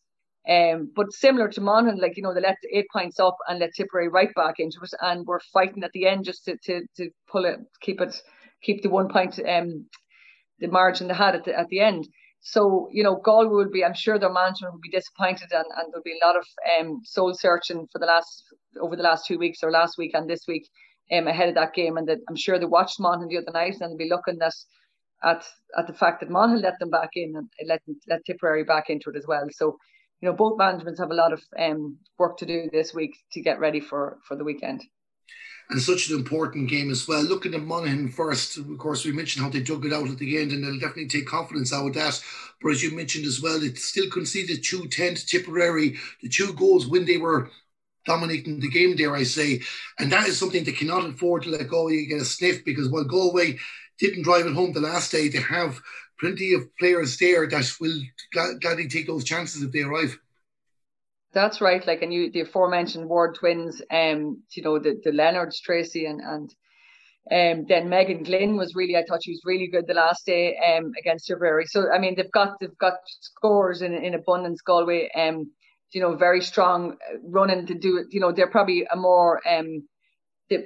[0.48, 3.74] Um, but similar to Monaghan, like you know, they let eight points up and let
[3.74, 7.10] Tipperary right back into it, and we're fighting at the end just to to, to
[7.26, 8.20] pull it, keep it,
[8.62, 9.86] keep the one point, um,
[10.58, 12.06] the margin they had at the at the end.
[12.40, 15.92] So, you know, Galway will be, I'm sure their management will be disappointed and, and
[15.92, 16.46] there'll be a lot of
[16.78, 18.44] um, soul searching for the last,
[18.80, 20.68] over the last two weeks or last week and this week
[21.12, 21.96] um, ahead of that game.
[21.96, 24.54] And that I'm sure they watched Monaghan the other night and they'll be looking at,
[25.22, 25.44] at,
[25.76, 29.10] at the fact that Monaghan let them back in and let, let Tipperary back into
[29.10, 29.46] it as well.
[29.50, 29.76] So,
[30.20, 33.40] you know, both managements have a lot of um, work to do this week to
[33.40, 34.82] get ready for, for the weekend
[35.70, 37.22] and such an important game as well.
[37.22, 40.38] Looking at Monaghan first, of course, we mentioned how they dug it out at the
[40.38, 42.22] end, and they'll definitely take confidence out of that.
[42.62, 45.96] But as you mentioned as well, it still conceded 2 10 to Tipperary.
[46.22, 47.50] The two goals when they were
[48.06, 49.60] dominating the game, dare I say.
[49.98, 52.88] And that is something they cannot afford to let go Galway get a sniff because
[52.88, 53.58] while Galway
[53.98, 55.80] didn't drive it home the last day, they have
[56.18, 58.00] plenty of players there that will
[58.32, 60.18] gladly take those chances if they arrive.
[61.32, 61.86] That's right.
[61.86, 66.20] Like, and you, the aforementioned Ward twins, um, you know, the, the Leonards, Tracy, and,
[66.20, 66.54] and,
[67.30, 70.56] um, then Megan Glynn was really, I thought she was really good the last day,
[70.56, 71.66] um, against Tipperary.
[71.66, 75.50] So, I mean, they've got, they've got scores in, in abundance, Galway, um,
[75.92, 78.06] you know, very strong uh, running to do it.
[78.10, 79.86] You know, they're probably a more, um,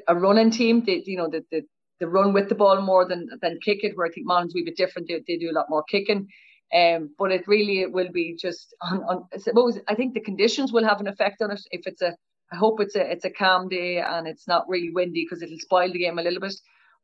[0.06, 0.84] a running team.
[0.84, 1.62] They, you know, the, the,
[1.98, 4.62] the run with the ball more than, than kick it, where I think Mon's a
[4.62, 5.08] bit different.
[5.08, 6.28] They, they do a lot more kicking.
[6.74, 10.20] Um, but it really it will be just on, on, I suppose I think the
[10.20, 11.60] conditions will have an effect on it.
[11.70, 12.16] If it's a,
[12.52, 15.58] I hope it's a it's a calm day and it's not really windy because it'll
[15.58, 16.54] spoil the game a little bit.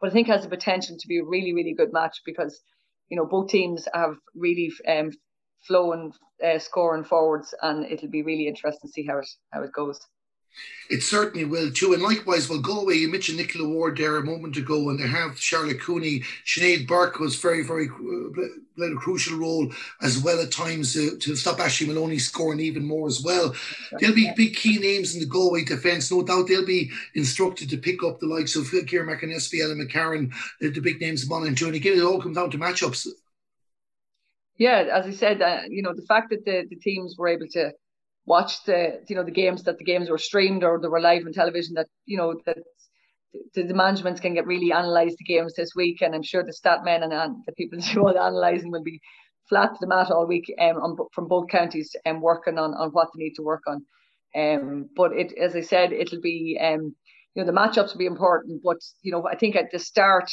[0.01, 2.59] But I think has the potential to be a really really good match because
[3.09, 5.11] you know both teams have really um,
[5.67, 6.13] flowing
[6.45, 10.01] uh, scoring forwards and it'll be really interesting to see how it how it goes.
[10.91, 11.93] It certainly will too.
[11.93, 15.39] And likewise, well, Galway, you mentioned Nicola Ward there a moment ago, and they have
[15.39, 16.23] Charlotte Cooney.
[16.47, 17.89] Sinead Burke was very, very
[18.79, 22.87] played a crucial role as well at times to, to stop Aishling Moloney scoring even
[22.87, 23.55] more as well.
[23.99, 26.11] There'll be big key names in the Galway defence.
[26.11, 30.33] No doubt they'll be instructed to pick up the likes of Ciara McAnespie, Ellen McCarron,
[30.61, 31.67] the, the big names of Monaghan.
[31.67, 33.09] And again, it all comes down to matchups.
[34.57, 37.47] Yeah, as I said, uh, you know, the fact that the, the teams were able
[37.53, 37.73] to
[38.29, 41.25] watch the you know the games that the games were streamed or they were live
[41.27, 42.59] on television that you know that
[43.55, 46.03] the, the management can get really analyze the games this week.
[46.03, 49.01] And I'm sure the stat men and, and the people who are analysing will be
[49.49, 52.75] flat to the mat all week um, on, from both counties and um, working on,
[52.75, 53.85] on what they need to work on.
[54.37, 56.95] Um, but it as I said it'll be um,
[57.35, 60.31] you know the matchups will be important but you know I think at the start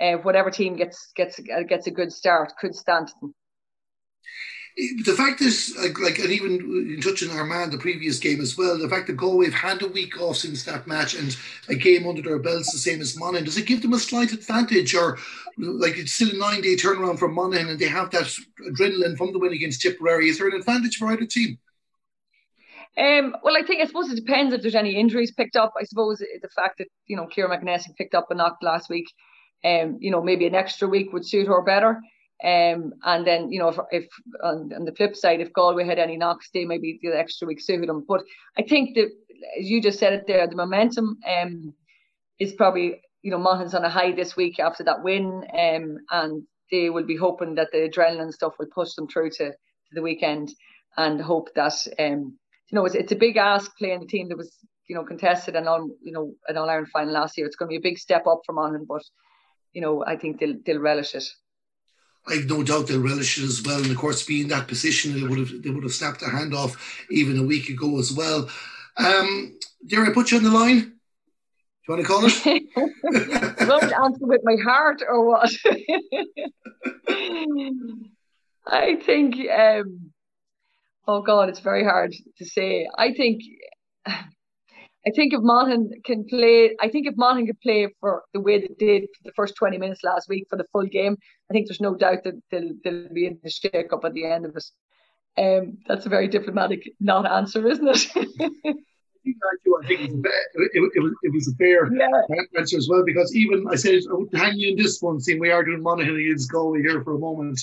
[0.00, 3.34] uh, whatever team gets gets uh, gets a good start could stand them
[4.76, 6.52] the fact is, like, like, and even
[6.94, 9.88] in touching Armagh the previous game as well, the fact that Galway have had a
[9.88, 11.36] week off since that match and
[11.68, 14.32] a game under their belts, the same as Monaghan, does it give them a slight
[14.32, 15.18] advantage, or
[15.58, 18.34] like it's still a nine-day turnaround for Monaghan, and they have that
[18.66, 20.28] adrenaline from the win against Tipperary?
[20.28, 21.58] Is there an advantage for either team?
[22.96, 25.72] Um, well, I think I suppose it depends if there's any injuries picked up.
[25.78, 29.06] I suppose the fact that you know Ciara McAnespie picked up a knock last week,
[29.64, 32.00] um, you know maybe an extra week would suit her better.
[32.44, 34.08] Um, and then, you know, if, if
[34.42, 37.60] on, on, the flip side, if Galway had any knocks, they maybe the extra week
[37.60, 38.04] suited them.
[38.06, 38.22] But
[38.58, 39.10] I think that,
[39.60, 41.72] as you just said it there, the momentum um,
[42.40, 45.44] is probably, you know, Monaghan's on a high this week after that win.
[45.56, 49.50] Um, and they will be hoping that the adrenaline stuff will push them through to,
[49.50, 49.54] to
[49.92, 50.52] the weekend
[50.96, 52.36] and hope that, um,
[52.70, 54.56] you know, it's, it's a big ask playing the team that was,
[54.88, 57.46] you know, contested and on, you know, an All Ireland final last year.
[57.46, 59.02] It's going to be a big step up for Monaghan, but,
[59.72, 61.24] you know, I think they'll, they'll relish it.
[62.26, 63.82] I've no doubt they'll relish it as well.
[63.82, 66.54] And of course, being that position, they would have they would have snapped a hand
[66.54, 66.76] off
[67.10, 68.48] even a week ago as well.
[68.96, 70.80] Um, dare I put you on the line?
[70.80, 70.86] Do
[71.88, 72.32] you want to call it?
[73.62, 75.50] To answer with my heart or what?
[78.66, 79.36] I think.
[79.50, 80.12] Um,
[81.08, 82.88] oh God, it's very hard to say.
[82.96, 83.42] I think.
[85.06, 88.60] I think if Monaghan can play, I think if Monaghan can play for the way
[88.60, 91.16] they did for the first 20 minutes last week for the full game,
[91.50, 94.26] I think there's no doubt that they'll, they'll be in the shake up at the
[94.26, 94.64] end of it.
[95.36, 98.06] Um, that's a very diplomatic not answer, isn't it?
[99.24, 100.22] I think it was,
[100.74, 102.08] it, it, was, it was a fair yeah.
[102.58, 105.40] answer as well because even I said I would hang you in this one, seeing
[105.40, 107.60] we are doing Monaghan against Galway here for a moment.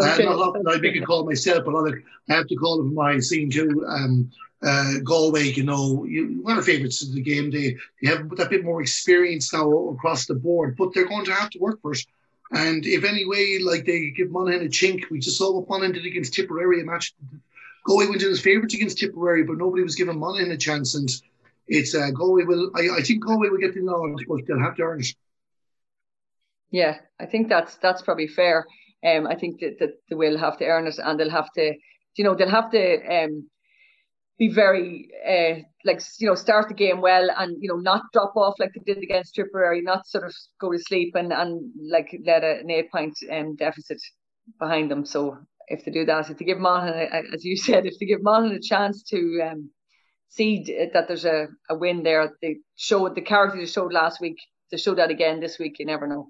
[0.00, 0.26] Okay.
[0.26, 3.18] Uh, not often I make a call myself, but I have to call it my
[3.18, 3.84] scene too.
[3.86, 4.30] Um,
[4.62, 7.50] uh, Galway, you know, you, one of the favourites of the game.
[7.50, 11.34] They, they have that bit more experience now across the board, but they're going to
[11.34, 12.04] have to work for it.
[12.52, 15.92] And if any way, like they give Monaghan a chink, we just saw what Monaghan
[15.92, 17.14] did against Tipperary, a match.
[17.86, 20.94] Galway went in as favourites against Tipperary, but nobody was giving Monaghan a chance.
[20.94, 21.08] And
[21.66, 24.76] it's uh, Galway will, I, I think Galway will get the nod, but they'll have
[24.76, 25.14] to earn it.
[26.70, 28.66] Yeah, I think that's that's probably fair.
[29.04, 31.74] Um, I think that, that they will have to earn it, and they'll have to,
[32.16, 33.48] you know, they'll have to um
[34.38, 38.34] be very uh, like you know start the game well and you know not drop
[38.36, 42.16] off like they did against Tipperary, not sort of go to sleep and and like
[42.26, 44.00] let a, an eight point um, deficit
[44.58, 45.04] behind them.
[45.04, 48.22] So if they do that, if they give Monaghan, as you said, if they give
[48.22, 49.70] Monaghan a chance to um,
[50.28, 54.38] see that there's a, a win there, they showed the character they showed last week.
[54.70, 55.78] They show that again this week.
[55.78, 56.28] You never know.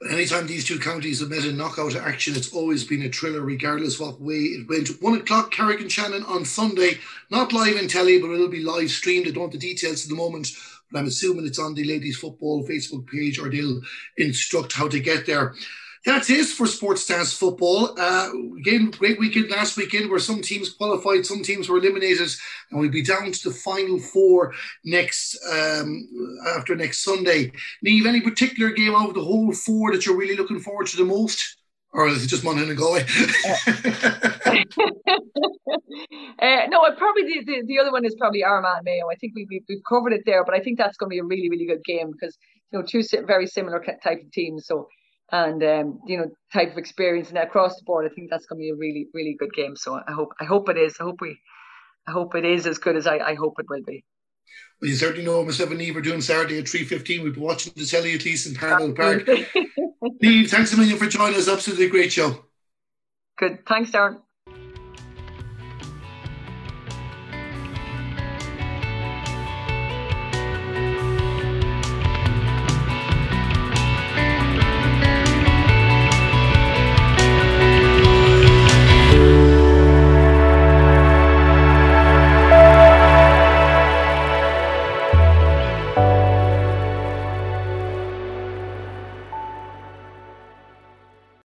[0.00, 3.40] But anytime these two counties have met in knockout action, it's always been a thriller,
[3.40, 4.88] regardless what way it went.
[5.00, 6.98] One o'clock, Carrick-on-Shannon on Sunday,
[7.30, 9.28] not live in telly, but it'll be live streamed.
[9.28, 10.48] I don't the details at the moment,
[10.90, 13.80] but I'm assuming it's on the ladies' football Facebook page, or they'll
[14.18, 15.54] instruct how to get there
[16.04, 17.98] that's it for Sports Stars football.
[17.98, 22.30] Uh, again, great weekend last weekend where some teams qualified, some teams were eliminated,
[22.70, 24.52] and we'll be down to the final four
[24.84, 26.06] next um,
[26.56, 27.50] after next Sunday.
[27.84, 30.96] Niamh, any particular game out of the whole four that you're really looking forward to
[30.96, 31.56] the most?
[31.94, 33.02] Or is it just Monaghan and Galway?
[33.06, 33.06] uh,
[36.68, 39.06] no, probably the, the, the, other one is probably Armagh Mayo.
[39.12, 41.20] I think we, we, we've covered it there, but I think that's going to be
[41.20, 42.36] a really, really good game because,
[42.72, 44.66] you know, two very similar type of teams.
[44.66, 44.88] So
[45.32, 48.10] and um, you know type of experience and across the board.
[48.10, 49.76] I think that's going to be a really really good game.
[49.76, 50.96] So I hope I hope it is.
[51.00, 51.38] I hope we
[52.06, 54.04] I hope it is as good as I, I hope it will be.
[54.80, 57.22] Well, you certainly know myself and Niamh are doing Saturday at three fifteen.
[57.22, 59.24] We'll be watching the telly at least in Parnell Park.
[60.22, 61.48] Niamh, thanks a million for joining us.
[61.48, 62.44] Absolutely great show.
[63.38, 63.66] Good.
[63.66, 64.20] Thanks, Doireann.